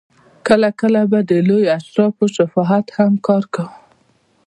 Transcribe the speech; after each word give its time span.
کله 0.47 0.69
کله 0.79 1.01
به 1.11 1.19
د 1.29 1.31
لویو 1.47 1.73
اشرافو 1.79 2.25
شفاعت 2.35 2.87
هم 2.97 3.11
کار 3.27 3.43
کاوه. 3.53 3.73